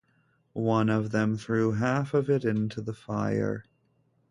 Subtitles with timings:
[0.53, 3.65] One of them threw half of it into the fire.